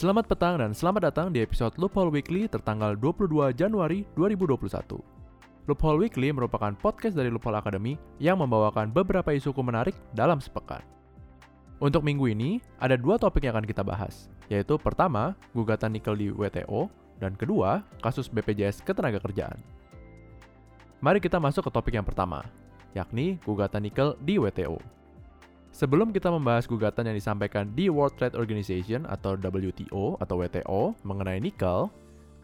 Selamat 0.00 0.24
petang 0.24 0.56
dan 0.56 0.72
selamat 0.72 1.12
datang 1.12 1.28
di 1.28 1.44
episode 1.44 1.76
Loophole 1.76 2.08
Weekly 2.08 2.48
tertanggal 2.48 2.96
22 2.96 3.52
Januari 3.52 4.08
2021. 4.16 4.96
Loophole 5.68 6.00
Weekly 6.00 6.32
merupakan 6.32 6.72
podcast 6.72 7.20
dari 7.20 7.28
Loophole 7.28 7.60
Academy 7.60 8.00
yang 8.16 8.40
membawakan 8.40 8.88
beberapa 8.88 9.28
isu 9.28 9.52
menarik 9.60 9.92
dalam 10.16 10.40
sepekan. 10.40 10.80
Untuk 11.84 12.00
minggu 12.00 12.32
ini, 12.32 12.64
ada 12.80 12.96
dua 12.96 13.20
topik 13.20 13.44
yang 13.44 13.60
akan 13.60 13.68
kita 13.68 13.84
bahas, 13.84 14.32
yaitu 14.48 14.80
pertama, 14.80 15.36
gugatan 15.52 15.92
nikel 15.92 16.16
di 16.16 16.32
WTO, 16.32 16.88
dan 17.20 17.36
kedua, 17.36 17.84
kasus 18.00 18.32
BPJS 18.32 18.80
Ketenagakerjaan. 18.80 19.60
Mari 21.04 21.20
kita 21.20 21.36
masuk 21.36 21.68
ke 21.68 21.70
topik 21.76 21.92
yang 21.92 22.08
pertama, 22.08 22.48
yakni 22.96 23.36
gugatan 23.44 23.84
nikel 23.84 24.16
di 24.24 24.40
WTO. 24.40 24.80
Sebelum 25.80 26.12
kita 26.12 26.28
membahas 26.28 26.68
gugatan 26.68 27.08
yang 27.08 27.16
disampaikan 27.16 27.72
di 27.72 27.88
World 27.88 28.12
Trade 28.20 28.36
Organization 28.36 29.08
atau 29.08 29.32
WTO 29.32 30.20
atau 30.20 30.36
WTO 30.36 30.92
mengenai 31.08 31.40
nikel, 31.40 31.88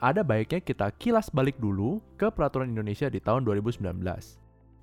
ada 0.01 0.25
baiknya 0.25 0.65
kita 0.65 0.89
kilas 0.97 1.29
balik 1.29 1.61
dulu 1.61 2.01
ke 2.17 2.33
peraturan 2.33 2.73
Indonesia 2.73 3.13
di 3.13 3.21
tahun 3.21 3.45
2019. 3.45 3.85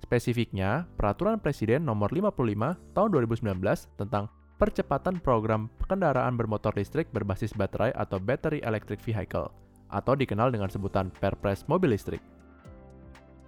Spesifiknya, 0.05 0.85
Peraturan 1.01 1.41
Presiden 1.41 1.81
Nomor 1.81 2.13
55 2.13 2.93
Tahun 2.93 3.09
2019 3.09 3.57
tentang 3.97 4.29
percepatan 4.61 5.17
program 5.17 5.65
kendaraan 5.89 6.37
bermotor 6.37 6.77
listrik 6.77 7.09
berbasis 7.09 7.57
baterai 7.57 7.89
atau 7.97 8.21
Battery 8.21 8.61
Electric 8.61 9.01
Vehicle, 9.01 9.49
atau 9.89 10.13
dikenal 10.13 10.53
dengan 10.53 10.69
sebutan 10.69 11.09
Perpres 11.09 11.65
Mobil 11.65 11.97
Listrik. 11.97 12.21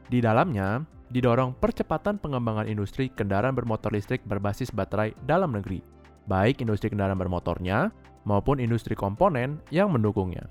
Di 0.10 0.18
dalamnya, 0.18 0.82
didorong 1.14 1.54
percepatan 1.58 2.18
pengembangan 2.18 2.66
industri 2.66 3.12
kendaraan 3.14 3.54
bermotor 3.54 3.94
listrik 3.94 4.26
berbasis 4.26 4.74
baterai 4.74 5.14
dalam 5.30 5.54
negeri, 5.54 5.82
baik 6.26 6.62
industri 6.62 6.90
kendaraan 6.90 7.18
bermotornya 7.18 7.94
maupun 8.26 8.58
industri 8.58 8.98
komponen 8.98 9.62
yang 9.70 9.94
mendukungnya. 9.94 10.50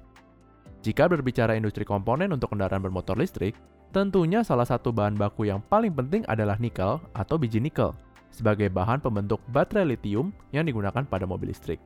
Jika 0.85 1.09
berbicara 1.09 1.57
industri 1.57 1.83
komponen 1.83 2.31
untuk 2.31 2.53
kendaraan 2.55 2.85
bermotor 2.85 3.17
listrik, 3.17 3.57
tentunya 3.91 4.45
salah 4.45 4.69
satu 4.69 4.93
bahan 4.93 5.17
baku 5.17 5.49
yang 5.49 5.65
paling 5.67 5.91
penting 5.97 6.23
adalah 6.29 6.61
nikel 6.61 7.01
atau 7.17 7.41
biji 7.41 7.59
nikel 7.59 7.97
sebagai 8.35 8.67
bahan 8.69 8.99
pembentuk 8.99 9.39
baterai 9.55 9.95
lithium 9.95 10.35
yang 10.51 10.67
digunakan 10.67 11.07
pada 11.07 11.25
mobil 11.25 11.55
listrik. 11.55 11.79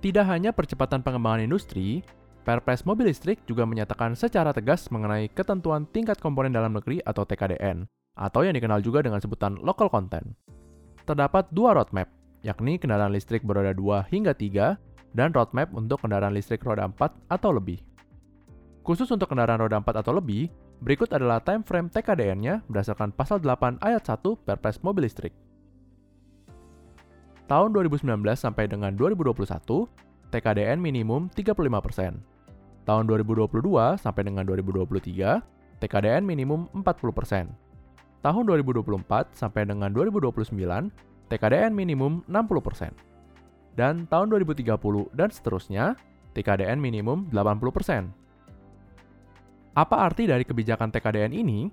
Tidak 0.00 0.22
hanya 0.22 0.54
percepatan 0.54 1.02
pengembangan 1.02 1.50
industri, 1.50 2.06
Perpres 2.46 2.86
mobil 2.86 3.10
listrik 3.10 3.42
juga 3.42 3.66
menyatakan 3.66 4.14
secara 4.14 4.54
tegas 4.54 4.86
mengenai 4.94 5.26
ketentuan 5.34 5.82
tingkat 5.90 6.22
komponen 6.22 6.54
dalam 6.54 6.78
negeri 6.78 7.02
atau 7.02 7.26
TKDN, 7.26 7.90
atau 8.14 8.46
yang 8.46 8.54
dikenal 8.54 8.78
juga 8.86 9.02
dengan 9.02 9.18
sebutan 9.18 9.58
local 9.58 9.90
content. 9.90 10.30
Terdapat 11.02 11.50
dua 11.50 11.74
roadmap, 11.74 12.06
yakni 12.46 12.78
kendaraan 12.78 13.10
listrik 13.10 13.42
beroda 13.42 13.74
2 13.74 14.06
hingga 14.14 14.30
3, 14.30 14.78
dan 15.18 15.34
roadmap 15.34 15.74
untuk 15.74 16.06
kendaraan 16.06 16.38
listrik 16.38 16.62
roda 16.62 16.86
4 16.86 17.18
atau 17.26 17.50
lebih. 17.50 17.82
Khusus 18.86 19.10
untuk 19.10 19.26
kendaraan 19.26 19.66
roda 19.66 19.82
4 19.82 20.06
atau 20.06 20.14
lebih, 20.14 20.46
berikut 20.78 21.10
adalah 21.10 21.42
time 21.42 21.66
frame 21.66 21.90
TKDN-nya 21.90 22.62
berdasarkan 22.70 23.10
pasal 23.10 23.42
8 23.42 23.82
ayat 23.82 24.06
1 24.06 24.22
Perpres 24.46 24.78
mobil 24.86 25.10
listrik. 25.10 25.34
Tahun 27.50 27.74
2019 27.74 28.06
sampai 28.38 28.70
dengan 28.70 28.94
2021, 28.94 29.90
TKDN 30.30 30.78
minimum 30.78 31.26
35% 31.34 32.35
tahun 32.86 33.10
2022 33.10 33.50
sampai 33.98 34.22
dengan 34.22 34.46
2023, 34.46 35.82
TKDN 35.82 36.22
minimum 36.22 36.70
40%. 36.72 37.50
Tahun 38.22 38.42
2024 38.46 39.34
sampai 39.34 39.66
dengan 39.66 39.90
2029, 39.90 40.54
TKDN 41.26 41.74
minimum 41.74 42.22
60%. 42.30 42.94
Dan 43.76 44.08
tahun 44.08 44.32
2030 44.32 45.12
dan 45.12 45.28
seterusnya, 45.28 45.98
TKDN 46.32 46.80
minimum 46.80 47.28
80%. 47.28 48.08
Apa 49.76 50.08
arti 50.08 50.24
dari 50.24 50.46
kebijakan 50.46 50.88
TKDN 50.88 51.36
ini? 51.36 51.68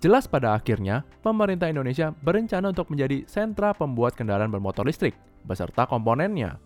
Jelas 0.00 0.26
pada 0.26 0.56
akhirnya, 0.56 1.04
pemerintah 1.20 1.68
Indonesia 1.68 2.10
berencana 2.10 2.72
untuk 2.72 2.90
menjadi 2.90 3.22
sentra 3.28 3.70
pembuat 3.76 4.16
kendaraan 4.16 4.50
bermotor 4.50 4.82
listrik, 4.88 5.14
beserta 5.44 5.86
komponennya. 5.86 6.58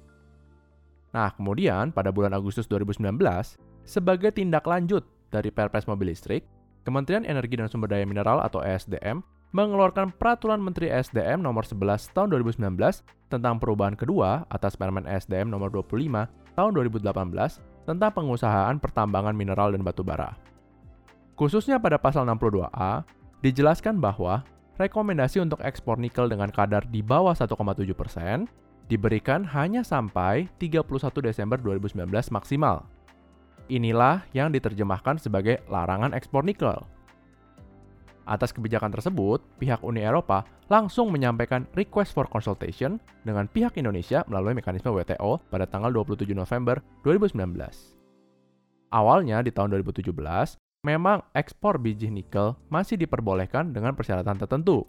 Nah, 1.13 1.29
kemudian 1.35 1.93
pada 1.93 2.09
bulan 2.15 2.33
Agustus 2.33 2.65
2019, 2.71 3.03
sebagai 3.87 4.35
tindak 4.35 4.67
lanjut 4.67 5.07
dari 5.31 5.49
Perpres 5.55 5.87
mobil 5.87 6.13
listrik, 6.13 6.45
Kementerian 6.83 7.27
Energi 7.27 7.59
dan 7.59 7.71
Sumber 7.71 7.91
Daya 7.91 8.07
Mineral 8.07 8.43
atau 8.43 8.63
ESDM 8.63 9.23
mengeluarkan 9.55 10.13
Peraturan 10.15 10.61
Menteri 10.61 10.91
ESDM 10.91 11.41
nomor 11.41 11.65
11 11.65 12.13
tahun 12.13 12.29
2019 12.35 12.77
tentang 13.31 13.57
perubahan 13.57 13.97
kedua 13.97 14.45
atas 14.53 14.77
Permen 14.77 15.07
ESDM 15.07 15.49
nomor 15.49 15.73
25 15.73 16.29
tahun 16.55 16.71
2018 16.77 17.09
tentang 17.87 18.11
pengusahaan 18.13 18.77
pertambangan 18.77 19.33
mineral 19.33 19.73
dan 19.73 19.87
batu 19.87 20.03
bara. 20.03 20.35
Khususnya 21.39 21.79
pada 21.79 22.01
pasal 22.01 22.27
62A, 22.27 23.07
dijelaskan 23.45 24.01
bahwa 24.03 24.43
rekomendasi 24.81 25.41
untuk 25.41 25.61
ekspor 25.63 26.01
nikel 26.01 26.27
dengan 26.27 26.51
kadar 26.51 26.85
di 26.89 27.01
bawah 27.05 27.37
1,7% 27.37 27.87
diberikan 28.87 29.43
hanya 29.43 29.83
sampai 29.83 30.47
31 30.63 30.87
Desember 31.23 31.59
2019 31.59 32.07
maksimal 32.31 32.87
Inilah 33.67 34.23
yang 34.31 34.55
diterjemahkan 34.55 35.19
sebagai 35.19 35.59
larangan 35.67 36.15
ekspor 36.15 36.47
nikel. 36.47 36.87
Atas 38.27 38.51
kebijakan 38.51 38.91
tersebut, 38.91 39.43
pihak 39.59 39.83
Uni 39.87 40.03
Eropa 40.03 40.47
langsung 40.67 41.15
menyampaikan 41.15 41.67
request 41.79 42.11
for 42.11 42.27
consultation 42.27 42.99
dengan 43.23 43.47
pihak 43.47 43.79
Indonesia 43.79 44.27
melalui 44.27 44.59
mekanisme 44.59 44.91
WTO 44.91 45.39
pada 45.47 45.67
tanggal 45.67 45.95
27 45.95 46.35
November 46.35 46.83
2019. 47.07 47.39
Awalnya 48.91 49.43
di 49.47 49.51
tahun 49.55 49.79
2017, 49.79 50.11
memang 50.87 51.23
ekspor 51.35 51.79
biji 51.79 52.11
nikel 52.11 52.55
masih 52.71 52.99
diperbolehkan 52.99 53.71
dengan 53.75 53.95
persyaratan 53.95 54.39
tertentu. 54.39 54.87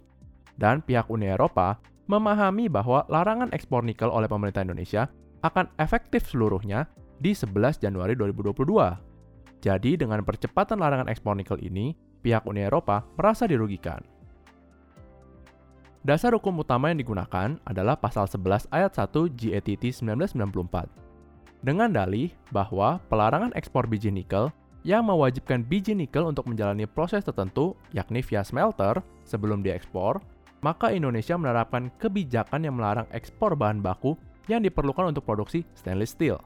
Dan 0.58 0.82
pihak 0.82 1.06
Uni 1.10 1.30
Eropa 1.30 1.78
memahami 2.10 2.66
bahwa 2.66 3.06
larangan 3.06 3.50
ekspor 3.54 3.86
nikel 3.86 4.10
oleh 4.10 4.26
pemerintah 4.26 4.66
Indonesia 4.66 5.06
akan 5.46 5.70
efektif 5.78 6.26
seluruhnya 6.26 6.90
di 7.18 7.34
11 7.34 7.82
Januari 7.82 8.14
2022. 8.14 8.62
Jadi 9.58 9.98
dengan 9.98 10.22
percepatan 10.22 10.78
larangan 10.78 11.10
ekspor 11.10 11.34
nikel 11.34 11.58
ini, 11.58 11.94
pihak 12.22 12.46
Uni 12.46 12.62
Eropa 12.62 13.02
merasa 13.18 13.46
dirugikan. 13.46 14.02
Dasar 16.06 16.32
hukum 16.32 16.62
utama 16.62 16.94
yang 16.94 17.02
digunakan 17.02 17.58
adalah 17.66 17.98
pasal 17.98 18.30
11 18.30 18.70
ayat 18.70 18.94
1 18.94 19.28
GATT 19.34 19.84
1994. 19.92 20.88
Dengan 21.58 21.90
dalih 21.90 22.30
bahwa 22.54 23.02
pelarangan 23.10 23.50
ekspor 23.58 23.90
biji 23.90 24.14
nikel 24.14 24.54
yang 24.86 25.02
mewajibkan 25.02 25.66
biji 25.66 25.98
nikel 25.98 26.22
untuk 26.30 26.46
menjalani 26.46 26.86
proses 26.86 27.26
tertentu, 27.26 27.74
yakni 27.90 28.22
via 28.22 28.46
smelter, 28.46 29.02
sebelum 29.26 29.60
diekspor, 29.66 30.22
maka 30.62 30.94
Indonesia 30.94 31.34
menerapkan 31.34 31.90
kebijakan 31.98 32.62
yang 32.62 32.78
melarang 32.78 33.10
ekspor 33.10 33.58
bahan 33.58 33.82
baku 33.82 34.14
yang 34.46 34.62
diperlukan 34.62 35.10
untuk 35.10 35.26
produksi 35.26 35.66
stainless 35.74 36.14
steel. 36.14 36.38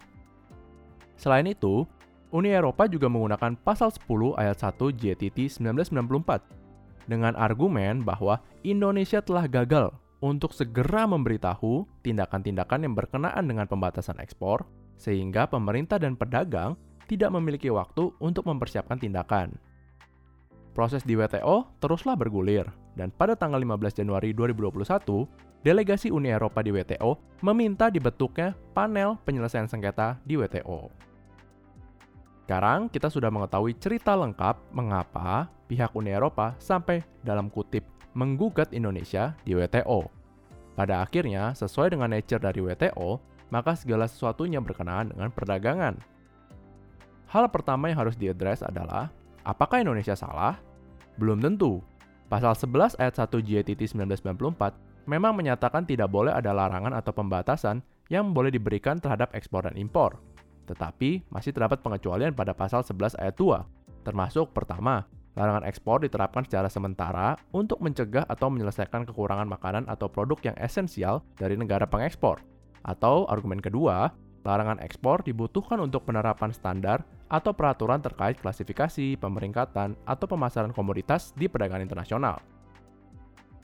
Selain 1.23 1.47
itu, 1.47 1.87
Uni 2.35 2.51
Eropa 2.51 2.91
juga 2.91 3.07
menggunakan 3.07 3.55
pasal 3.63 3.95
10 3.95 4.35
ayat 4.35 4.59
1 4.59 4.91
JTT 4.91 5.63
1994 5.63 7.07
dengan 7.07 7.39
argumen 7.39 8.03
bahwa 8.03 8.43
Indonesia 8.67 9.23
telah 9.23 9.47
gagal 9.47 9.95
untuk 10.19 10.51
segera 10.51 11.07
memberitahu 11.07 11.87
tindakan-tindakan 12.03 12.91
yang 12.91 12.95
berkenaan 12.99 13.47
dengan 13.47 13.71
pembatasan 13.71 14.19
ekspor, 14.19 14.67
sehingga 14.99 15.47
pemerintah 15.47 16.03
dan 16.03 16.19
pedagang 16.19 16.75
tidak 17.07 17.31
memiliki 17.31 17.71
waktu 17.71 18.11
untuk 18.19 18.47
mempersiapkan 18.51 18.99
tindakan. 18.99 19.55
Proses 20.75 21.07
di 21.07 21.15
WTO 21.15 21.71
teruslah 21.79 22.19
bergulir, 22.19 22.67
dan 22.99 23.15
pada 23.15 23.39
tanggal 23.39 23.63
15 23.63 24.03
Januari 24.03 24.35
2021, 24.35 25.29
delegasi 25.63 26.11
Uni 26.11 26.35
Eropa 26.35 26.65
di 26.65 26.75
WTO 26.75 27.43
meminta 27.45 27.93
dibentuknya 27.93 28.59
panel 28.75 29.21
penyelesaian 29.23 29.69
sengketa 29.71 30.19
di 30.27 30.35
WTO. 30.35 31.12
Sekarang 32.53 32.93
kita 32.93 33.09
sudah 33.09 33.33
mengetahui 33.33 33.81
cerita 33.81 34.13
lengkap 34.13 34.77
mengapa 34.77 35.49
pihak 35.73 35.97
Uni 35.97 36.13
Eropa 36.13 36.53
sampai 36.61 37.01
dalam 37.25 37.49
kutip 37.49 37.81
menggugat 38.13 38.77
Indonesia 38.77 39.33
di 39.41 39.57
WTO. 39.57 40.05
Pada 40.77 41.01
akhirnya, 41.01 41.57
sesuai 41.57 41.97
dengan 41.97 42.13
nature 42.13 42.45
dari 42.45 42.61
WTO, 42.61 43.25
maka 43.49 43.73
segala 43.73 44.05
sesuatunya 44.05 44.61
berkenaan 44.61 45.17
dengan 45.17 45.33
perdagangan. 45.33 45.97
Hal 47.33 47.49
pertama 47.49 47.89
yang 47.89 48.05
harus 48.05 48.21
diadres 48.21 48.61
adalah, 48.61 49.09
apakah 49.49 49.81
Indonesia 49.81 50.13
salah? 50.13 50.61
Belum 51.17 51.41
tentu. 51.41 51.81
Pasal 52.29 52.53
11 52.53 53.01
ayat 53.01 53.17
1 53.17 53.33
JTT 53.33 53.97
1994 53.97 55.09
memang 55.09 55.33
menyatakan 55.33 55.89
tidak 55.89 56.13
boleh 56.13 56.37
ada 56.37 56.53
larangan 56.53 56.93
atau 57.01 57.17
pembatasan 57.17 57.81
yang 58.13 58.37
boleh 58.37 58.53
diberikan 58.53 59.01
terhadap 59.01 59.33
ekspor 59.33 59.65
dan 59.65 59.73
impor. 59.81 60.21
Tetapi 60.73 61.29
masih 61.29 61.53
terdapat 61.53 61.85
pengecualian 61.85 62.33
pada 62.33 62.57
pasal 62.57 62.81
11 62.81 63.21
ayat 63.21 63.37
2, 63.37 64.09
termasuk 64.09 64.57
pertama, 64.57 65.05
larangan 65.37 65.69
ekspor 65.69 66.01
diterapkan 66.01 66.49
secara 66.49 66.73
sementara 66.73 67.37
untuk 67.53 67.85
mencegah 67.85 68.25
atau 68.25 68.49
menyelesaikan 68.49 69.05
kekurangan 69.05 69.45
makanan 69.45 69.85
atau 69.85 70.09
produk 70.09 70.41
yang 70.41 70.57
esensial 70.57 71.21
dari 71.37 71.61
negara 71.61 71.85
pengekspor. 71.85 72.41
Atau 72.89 73.29
argumen 73.29 73.61
kedua, 73.61 74.09
larangan 74.49 74.81
ekspor 74.81 75.21
dibutuhkan 75.21 75.77
untuk 75.77 76.09
penerapan 76.09 76.51
standar 76.57 77.05
atau 77.29 77.53
peraturan 77.53 78.01
terkait 78.01 78.41
klasifikasi, 78.41 79.17
pemeringkatan, 79.17 79.97
atau 80.09 80.27
pemasaran 80.29 80.73
komoditas 80.73 81.37
di 81.37 81.53
perdagangan 81.53 81.85
internasional. 81.85 82.41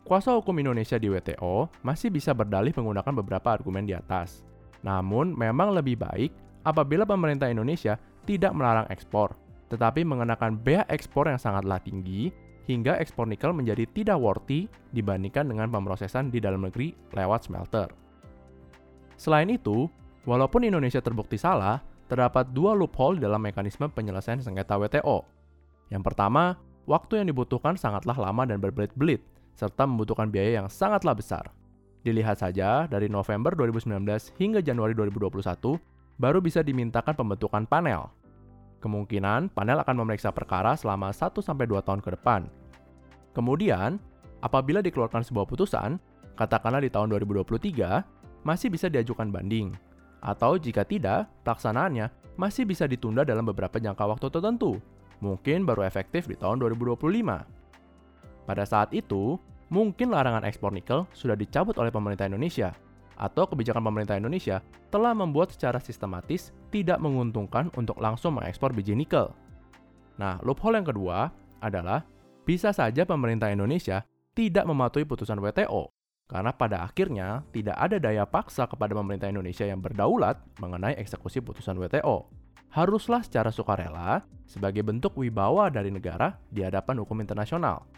Kuasa 0.08 0.32
hukum 0.32 0.56
Indonesia 0.56 0.96
di 0.96 1.12
WTO 1.12 1.68
masih 1.84 2.08
bisa 2.08 2.32
berdalih 2.32 2.72
menggunakan 2.72 3.12
beberapa 3.20 3.52
argumen 3.52 3.84
di 3.84 3.92
atas. 3.92 4.40
Namun, 4.80 5.36
memang 5.36 5.76
lebih 5.76 6.00
baik 6.00 6.32
apabila 6.62 7.04
pemerintah 7.04 7.50
Indonesia 7.50 8.00
tidak 8.24 8.54
melarang 8.54 8.88
ekspor, 8.90 9.34
tetapi 9.68 10.02
mengenakan 10.02 10.56
bea 10.56 10.84
ekspor 10.88 11.28
yang 11.28 11.40
sangatlah 11.40 11.78
tinggi 11.82 12.32
hingga 12.68 13.00
ekspor 13.00 13.24
nikel 13.24 13.56
menjadi 13.56 13.88
tidak 13.96 14.20
worthy 14.20 14.68
dibandingkan 14.92 15.48
dengan 15.48 15.72
pemrosesan 15.72 16.28
di 16.28 16.38
dalam 16.38 16.68
negeri 16.68 16.92
lewat 17.16 17.48
smelter. 17.48 17.88
Selain 19.16 19.48
itu, 19.48 19.88
walaupun 20.28 20.68
Indonesia 20.68 21.00
terbukti 21.00 21.40
salah, 21.40 21.80
terdapat 22.06 22.52
dua 22.52 22.76
loophole 22.76 23.20
dalam 23.20 23.40
mekanisme 23.40 23.88
penyelesaian 23.88 24.40
sengketa 24.40 24.76
WTO. 24.76 25.24
Yang 25.88 26.02
pertama, 26.04 26.60
waktu 26.84 27.24
yang 27.24 27.26
dibutuhkan 27.32 27.76
sangatlah 27.76 28.16
lama 28.16 28.44
dan 28.44 28.60
berbelit-belit, 28.60 29.24
serta 29.56 29.88
membutuhkan 29.88 30.30
biaya 30.30 30.62
yang 30.62 30.68
sangatlah 30.70 31.16
besar. 31.16 31.50
Dilihat 32.06 32.38
saja, 32.38 32.86
dari 32.86 33.10
November 33.10 33.52
2019 33.58 34.38
hingga 34.38 34.60
Januari 34.62 34.94
2021, 34.94 35.97
baru 36.18 36.42
bisa 36.42 36.60
dimintakan 36.66 37.14
pembentukan 37.14 37.64
panel. 37.64 38.10
Kemungkinan 38.82 39.54
panel 39.54 39.82
akan 39.82 39.96
memeriksa 40.02 40.30
perkara 40.34 40.74
selama 40.74 41.10
1-2 41.14 41.42
tahun 41.82 42.02
ke 42.02 42.14
depan. 42.18 42.46
Kemudian, 43.34 44.02
apabila 44.42 44.82
dikeluarkan 44.82 45.22
sebuah 45.22 45.46
putusan, 45.46 45.98
katakanlah 46.34 46.82
di 46.82 46.90
tahun 46.90 47.10
2023, 47.14 48.02
masih 48.46 48.70
bisa 48.70 48.86
diajukan 48.86 49.30
banding. 49.30 49.74
Atau 50.22 50.58
jika 50.58 50.82
tidak, 50.82 51.30
pelaksanaannya 51.46 52.10
masih 52.38 52.66
bisa 52.66 52.86
ditunda 52.86 53.26
dalam 53.26 53.46
beberapa 53.46 53.82
jangka 53.82 54.04
waktu 54.06 54.26
tertentu, 54.30 54.78
mungkin 55.18 55.66
baru 55.66 55.82
efektif 55.82 56.30
di 56.30 56.38
tahun 56.38 56.62
2025. 56.62 56.98
Pada 58.46 58.64
saat 58.66 58.94
itu, 58.94 59.38
mungkin 59.70 60.14
larangan 60.14 60.46
ekspor 60.46 60.70
nikel 60.70 61.06
sudah 61.10 61.34
dicabut 61.34 61.74
oleh 61.82 61.90
pemerintah 61.90 62.30
Indonesia, 62.30 62.74
atau 63.18 63.50
kebijakan 63.50 63.82
pemerintah 63.82 64.14
Indonesia 64.14 64.62
telah 64.94 65.12
membuat 65.12 65.50
secara 65.50 65.82
sistematis 65.82 66.54
tidak 66.70 67.02
menguntungkan 67.02 67.68
untuk 67.74 67.98
langsung 67.98 68.38
mengekspor 68.38 68.70
biji 68.70 68.94
nikel. 68.94 69.34
Nah, 70.16 70.38
loophole 70.46 70.78
yang 70.78 70.86
kedua 70.86 71.34
adalah 71.58 72.06
bisa 72.46 72.70
saja 72.70 73.02
pemerintah 73.02 73.50
Indonesia 73.50 74.06
tidak 74.32 74.64
mematuhi 74.64 75.02
putusan 75.02 75.42
WTO, 75.42 75.90
karena 76.30 76.54
pada 76.54 76.86
akhirnya 76.86 77.42
tidak 77.50 77.74
ada 77.74 77.98
daya 77.98 78.24
paksa 78.24 78.70
kepada 78.70 78.94
pemerintah 78.94 79.26
Indonesia 79.26 79.66
yang 79.66 79.82
berdaulat 79.82 80.38
mengenai 80.62 80.94
eksekusi 80.96 81.42
putusan 81.42 81.74
WTO. 81.76 82.30
Haruslah 82.68 83.24
secara 83.24 83.48
sukarela 83.48 84.22
sebagai 84.44 84.84
bentuk 84.84 85.16
wibawa 85.16 85.72
dari 85.72 85.88
negara 85.88 86.36
di 86.52 86.60
hadapan 86.60 87.00
hukum 87.00 87.18
internasional. 87.24 87.88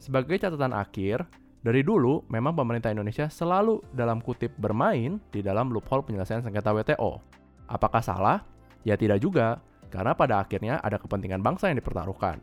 Sebagai 0.00 0.40
catatan 0.40 0.72
akhir, 0.72 1.28
dari 1.64 1.80
dulu 1.80 2.28
memang 2.28 2.52
pemerintah 2.52 2.92
Indonesia 2.92 3.24
selalu 3.32 3.80
dalam 3.96 4.20
kutip 4.20 4.52
bermain 4.60 5.16
di 5.32 5.40
dalam 5.40 5.72
loophole 5.72 6.04
penyelesaian 6.04 6.44
sengketa 6.44 6.76
WTO. 6.76 7.24
Apakah 7.72 8.04
salah? 8.04 8.44
Ya 8.84 9.00
tidak 9.00 9.24
juga, 9.24 9.64
karena 9.88 10.12
pada 10.12 10.44
akhirnya 10.44 10.76
ada 10.84 11.00
kepentingan 11.00 11.40
bangsa 11.40 11.72
yang 11.72 11.80
dipertaruhkan. 11.80 12.36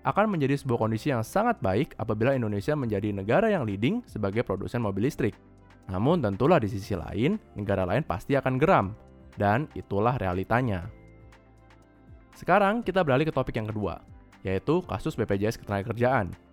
Akan 0.00 0.32
menjadi 0.32 0.56
sebuah 0.56 0.80
kondisi 0.80 1.12
yang 1.12 1.20
sangat 1.20 1.60
baik 1.60 1.92
apabila 2.00 2.32
Indonesia 2.32 2.72
menjadi 2.72 3.12
negara 3.12 3.52
yang 3.52 3.68
leading 3.68 4.00
sebagai 4.08 4.40
produsen 4.40 4.80
mobil 4.80 5.12
listrik. 5.12 5.36
Namun 5.92 6.24
tentulah 6.24 6.56
di 6.56 6.72
sisi 6.72 6.96
lain, 6.96 7.36
negara 7.52 7.84
lain 7.84 8.00
pasti 8.00 8.32
akan 8.32 8.56
geram. 8.56 8.96
Dan 9.36 9.68
itulah 9.76 10.16
realitanya. 10.16 10.88
Sekarang 12.32 12.80
kita 12.80 13.04
beralih 13.04 13.28
ke 13.28 13.34
topik 13.34 13.60
yang 13.60 13.68
kedua, 13.68 14.00
yaitu 14.40 14.80
kasus 14.88 15.12
BPJS 15.20 15.60
Ketenagakerjaan. 15.60 16.43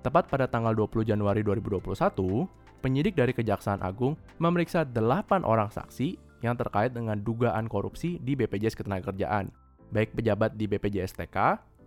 Tepat 0.00 0.32
pada 0.32 0.48
tanggal 0.48 0.72
20 0.72 1.04
Januari 1.04 1.44
2021, 1.44 2.48
penyidik 2.80 3.20
dari 3.20 3.36
Kejaksaan 3.36 3.84
Agung 3.84 4.16
memeriksa 4.40 4.80
8 4.88 5.44
orang 5.44 5.68
saksi 5.68 6.16
yang 6.40 6.56
terkait 6.56 6.96
dengan 6.96 7.20
dugaan 7.20 7.68
korupsi 7.68 8.16
di 8.24 8.32
BPJS 8.32 8.80
Ketenagakerjaan, 8.80 9.52
baik 9.92 10.16
pejabat 10.16 10.56
di 10.56 10.64
BPJS 10.64 11.20
TK 11.20 11.36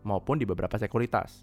maupun 0.05 0.37
di 0.37 0.45
beberapa 0.45 0.77
sekuritas. 0.77 1.41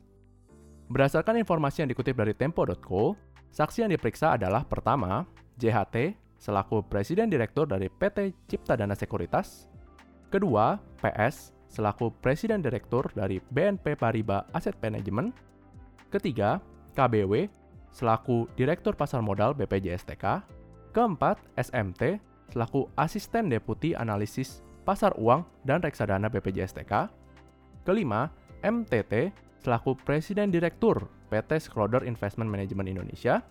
Berdasarkan 0.86 1.42
informasi 1.42 1.82
yang 1.82 1.90
dikutip 1.90 2.14
dari 2.14 2.38
Tempo.co, 2.38 3.18
saksi 3.50 3.82
yang 3.82 3.90
diperiksa 3.90 4.38
adalah 4.38 4.62
pertama, 4.62 5.26
JHT 5.58 6.14
selaku 6.38 6.86
Presiden 6.86 7.26
Direktur 7.26 7.66
dari 7.66 7.90
PT 7.90 8.46
Cipta 8.46 8.78
Dana 8.78 8.94
Sekuritas, 8.94 9.66
kedua, 10.30 10.78
PS 11.02 11.50
selaku 11.66 12.14
Presiden 12.22 12.62
Direktur 12.62 13.10
dari 13.10 13.42
BNP 13.42 13.98
Paribas 13.98 14.46
Asset 14.54 14.78
Management, 14.78 15.34
Ketiga, 16.10 16.58
KBW 16.98 17.46
selaku 17.94 18.50
Direktur 18.58 18.98
Pasar 18.98 19.22
Modal 19.22 19.54
BPJSTK. 19.54 20.42
Keempat, 20.90 21.38
SMT 21.54 22.18
selaku 22.50 22.90
Asisten 22.98 23.46
Deputi 23.46 23.94
Analisis 23.94 24.58
Pasar 24.82 25.14
Uang 25.14 25.46
dan 25.62 25.78
Reksadana 25.78 26.26
BPJSTK. 26.26 27.06
Kelima, 27.86 28.26
MTT 28.66 29.30
selaku 29.62 29.94
Presiden 30.02 30.50
Direktur 30.50 31.06
PT 31.30 31.62
Schroeder 31.62 32.02
Investment 32.02 32.50
Management 32.50 32.90
Indonesia. 32.90 33.46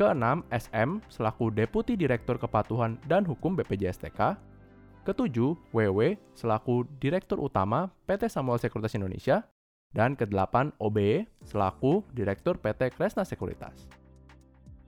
Keenam, 0.00 0.48
SM 0.48 1.04
selaku 1.12 1.52
Deputi 1.52 1.92
Direktur 1.92 2.40
Kepatuhan 2.40 2.96
dan 3.04 3.28
Hukum 3.28 3.52
BPJSTK. 3.52 4.36
Ketujuh, 5.04 5.52
WW 5.76 6.16
selaku 6.32 6.88
Direktur 7.04 7.36
Utama 7.36 7.92
PT 8.08 8.32
Samuel 8.32 8.58
Sekuritas 8.64 8.96
Indonesia 8.96 9.44
dan 9.96 10.12
kedelapan 10.12 10.68
OB 10.76 11.24
selaku 11.48 12.04
Direktur 12.12 12.60
PT 12.60 12.92
Kresna 12.92 13.24
Sekuritas. 13.24 13.88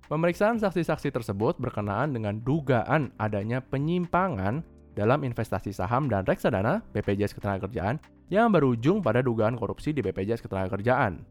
Pemeriksaan 0.08 0.60
saksi-saksi 0.60 1.08
tersebut 1.08 1.56
berkenaan 1.56 2.12
dengan 2.12 2.36
dugaan 2.44 3.12
adanya 3.16 3.64
penyimpangan 3.64 4.60
dalam 4.92 5.24
investasi 5.24 5.72
saham 5.72 6.12
dan 6.12 6.28
reksadana 6.28 6.84
BPJS 6.92 7.32
Ketenagakerjaan 7.36 7.96
yang 8.28 8.52
berujung 8.52 9.00
pada 9.00 9.24
dugaan 9.24 9.56
korupsi 9.56 9.96
di 9.96 10.04
BPJS 10.04 10.44
Ketenagakerjaan. 10.44 11.24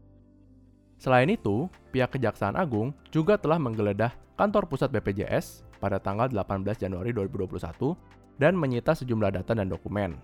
Selain 0.98 1.30
itu, 1.30 1.70
pihak 1.94 2.18
Kejaksaan 2.18 2.58
Agung 2.58 2.90
juga 3.14 3.38
telah 3.38 3.58
menggeledah 3.62 4.10
kantor 4.34 4.66
pusat 4.66 4.90
BPJS 4.90 5.62
pada 5.78 6.02
tanggal 6.02 6.26
18 6.26 6.74
Januari 6.74 7.14
2021 7.14 7.94
dan 8.38 8.54
menyita 8.58 8.94
sejumlah 8.94 9.30
data 9.42 9.54
dan 9.54 9.70
dokumen. 9.70 10.18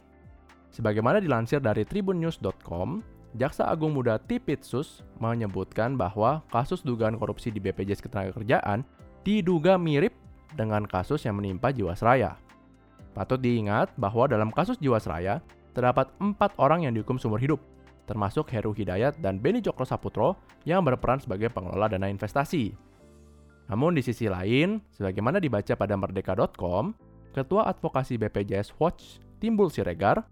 Sebagaimana 0.75 1.23
dilansir 1.23 1.63
dari 1.63 1.87
tribunnews.com, 1.87 3.03
Jaksa 3.35 3.67
Agung 3.67 3.99
Muda 3.99 4.15
Tipitsus 4.23 5.03
menyebutkan 5.19 5.99
bahwa 5.99 6.47
kasus 6.55 6.87
dugaan 6.87 7.19
korupsi 7.19 7.51
di 7.51 7.59
BPJS 7.59 7.99
Ketenagakerjaan 8.07 8.87
diduga 9.27 9.75
mirip 9.75 10.15
dengan 10.55 10.87
kasus 10.87 11.27
yang 11.27 11.43
menimpa 11.43 11.75
Jiwasraya. 11.75 12.39
Patut 13.11 13.43
diingat 13.43 13.91
bahwa 13.99 14.31
dalam 14.31 14.55
kasus 14.55 14.79
Jiwasraya, 14.79 15.43
terdapat 15.75 16.15
empat 16.23 16.55
orang 16.63 16.87
yang 16.87 16.95
dihukum 16.95 17.19
seumur 17.19 17.43
hidup, 17.43 17.59
termasuk 18.07 18.47
Heru 18.55 18.71
Hidayat 18.71 19.19
dan 19.19 19.43
Beni 19.43 19.59
Cokro 19.59 19.83
Saputro 19.83 20.39
yang 20.63 20.87
berperan 20.87 21.19
sebagai 21.19 21.51
pengelola 21.51 21.91
dana 21.91 22.07
investasi. 22.07 22.71
Namun 23.67 23.99
di 23.99 24.03
sisi 24.07 24.31
lain, 24.31 24.79
sebagaimana 24.95 25.43
dibaca 25.43 25.75
pada 25.75 25.99
merdeka.com, 25.99 26.95
Ketua 27.35 27.67
Advokasi 27.67 28.15
BPJS 28.15 28.79
Watch 28.79 29.19
Timbul 29.43 29.75
Siregar 29.75 30.23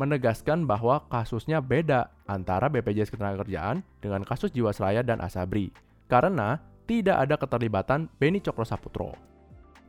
menegaskan 0.00 0.64
bahwa 0.64 1.04
kasusnya 1.12 1.60
beda 1.60 2.08
antara 2.24 2.72
BPJS 2.72 3.12
Ketenagakerjaan 3.12 3.84
dengan 4.00 4.24
kasus 4.24 4.48
Jiwasraya 4.48 5.04
dan 5.04 5.20
Asabri, 5.20 5.68
karena 6.08 6.56
tidak 6.88 7.20
ada 7.20 7.36
keterlibatan 7.36 8.08
Beni 8.16 8.40
Cokro 8.40 8.64
Saputro. 8.64 9.12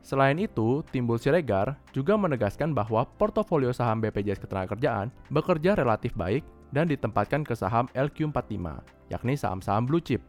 Selain 0.04 0.36
itu, 0.36 0.84
Timbul 0.92 1.16
Siregar 1.16 1.78
juga 1.94 2.18
menegaskan 2.18 2.74
bahwa 2.76 3.08
portofolio 3.16 3.72
saham 3.72 4.02
BPJS 4.04 4.42
Ketenagakerjaan 4.42 5.08
bekerja 5.30 5.78
relatif 5.78 6.12
baik 6.12 6.44
dan 6.74 6.90
ditempatkan 6.90 7.46
ke 7.46 7.54
saham 7.56 7.88
LQ45, 7.96 8.82
yakni 9.08 9.34
saham-saham 9.38 9.86
blue 9.86 10.02
chip. 10.02 10.20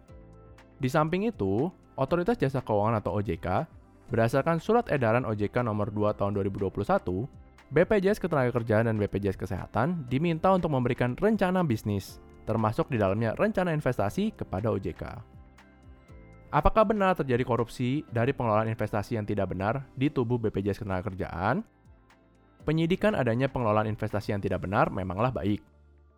Di 0.78 0.88
samping 0.88 1.28
itu, 1.28 1.74
Otoritas 1.98 2.38
Jasa 2.38 2.62
Keuangan 2.62 3.02
atau 3.02 3.18
OJK 3.18 3.66
berdasarkan 4.14 4.62
surat 4.62 4.86
edaran 4.94 5.26
OJK 5.26 5.66
nomor 5.66 5.90
2 5.90 6.14
tahun 6.18 6.38
2021 6.38 6.70
BPJS 7.74 8.22
Ketenagakerjaan 8.22 8.86
dan 8.86 9.02
BPJS 9.02 9.34
Kesehatan 9.34 10.06
diminta 10.06 10.54
untuk 10.54 10.70
memberikan 10.70 11.18
rencana 11.18 11.66
bisnis, 11.66 12.22
termasuk 12.46 12.86
di 12.94 13.02
dalamnya 13.02 13.34
rencana 13.34 13.74
investasi 13.74 14.30
kepada 14.38 14.70
OJK. 14.70 15.02
Apakah 16.54 16.86
benar 16.86 17.18
terjadi 17.18 17.42
korupsi 17.42 18.06
dari 18.14 18.30
pengelolaan 18.30 18.70
investasi 18.70 19.18
yang 19.18 19.26
tidak 19.26 19.58
benar 19.58 19.90
di 19.98 20.14
tubuh 20.14 20.38
BPJS 20.38 20.86
Ketenagakerjaan? 20.86 21.66
Penyidikan 22.62 23.18
adanya 23.18 23.50
pengelolaan 23.50 23.90
investasi 23.90 24.38
yang 24.38 24.42
tidak 24.46 24.62
benar 24.62 24.94
memanglah 24.94 25.34
baik. 25.34 25.66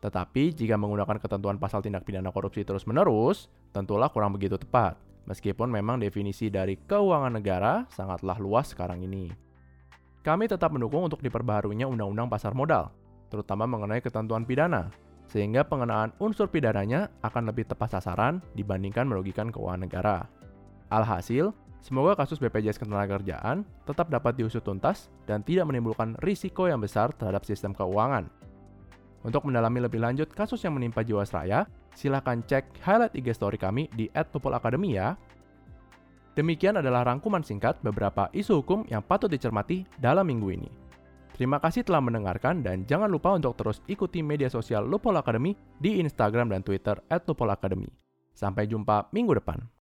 Tetapi 0.03 0.51
jika 0.51 0.75
menggunakan 0.75 1.24
ketentuan 1.24 1.55
pasal 1.55 1.79
tindak 1.79 2.03
pidana 2.03 2.35
korupsi 2.35 2.67
terus-menerus, 2.67 3.47
tentulah 3.71 4.12
kurang 4.12 4.35
begitu 4.35 4.59
tepat, 4.59 5.00
meskipun 5.24 5.71
memang 5.71 6.03
definisi 6.03 6.51
dari 6.51 6.75
keuangan 6.83 7.31
negara 7.31 7.88
sangatlah 7.95 8.35
luas 8.43 8.75
sekarang 8.75 9.07
ini. 9.07 9.45
Kami 10.25 10.50
tetap 10.50 10.74
mendukung 10.74 11.05
untuk 11.05 11.22
diperbaharunya 11.22 11.86
Undang-Undang 11.86 12.34
Pasar 12.34 12.58
Modal, 12.58 12.89
terutama 13.29 13.70
mengenai 13.70 14.01
ketentuan 14.01 14.41
pidana, 14.41 14.89
sehingga 15.29 15.62
pengenaan 15.62 16.17
unsur 16.17 16.50
pidananya 16.50 17.13
akan 17.22 17.53
lebih 17.53 17.70
tepat 17.70 17.94
sasaran 17.94 18.41
dibandingkan 18.58 19.05
merugikan 19.05 19.53
keuangan 19.53 19.86
negara. 19.86 20.25
Alhasil, 20.89 21.53
semoga 21.86 22.17
kasus 22.17 22.41
BPJS 22.41 22.82
Ketenagakerjaan 22.82 23.62
tetap 23.86 24.10
dapat 24.10 24.34
diusut 24.34 24.65
tuntas 24.65 25.13
dan 25.29 25.46
tidak 25.46 25.70
menimbulkan 25.70 26.17
risiko 26.25 26.65
yang 26.65 26.82
besar 26.82 27.13
terhadap 27.13 27.46
sistem 27.46 27.77
keuangan. 27.77 28.25
Untuk 29.22 29.46
mendalami 29.46 29.86
lebih 29.86 30.01
lanjut 30.01 30.34
kasus 30.34 30.62
yang 30.65 30.74
menimpa 30.74 31.05
Jiwasraya, 31.05 31.70
silahkan 31.94 32.41
cek 32.41 32.82
highlight 32.82 33.13
IG 33.13 33.34
story 33.38 33.62
kami 33.62 33.89
di 33.94 34.10
@tupolakademi 34.10 34.98
ya. 34.98 35.17
Demikian 36.36 36.75
adalah 36.75 37.08
rangkuman 37.08 37.42
singkat 37.42 37.80
beberapa 37.80 38.27
isu 38.36 38.60
hukum 38.60 38.84
yang 38.92 39.00
patut 39.00 39.32
dicermati 39.32 39.88
dalam 39.96 40.27
minggu 40.27 40.51
ini. 40.51 40.70
Terima 41.36 41.60
kasih 41.60 41.84
telah 41.84 42.00
mendengarkan 42.00 42.63
dan 42.63 42.88
jangan 42.88 43.12
lupa 43.12 43.36
untuk 43.36 43.60
terus 43.60 43.84
ikuti 43.92 44.24
media 44.24 44.48
sosial 44.48 44.88
Lupol 44.88 45.20
Academy 45.20 45.51
di 45.80 46.00
Instagram 46.00 46.48
dan 46.48 46.63
Twitter 46.63 46.96
@lupolacademy. 47.12 47.92
Sampai 48.32 48.72
jumpa 48.72 49.12
minggu 49.12 49.36
depan. 49.36 49.68